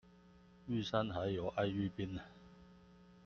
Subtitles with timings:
[0.67, 2.19] 玉山還有愛玉冰